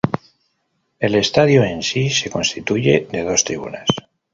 El 0.97 1.13
estadio 1.13 1.63
en 1.63 1.83
sí 1.83 2.09
se 2.09 2.31
constituye 2.31 3.07
de 3.11 3.21
dos 3.21 3.43
tribunas. 3.43 3.87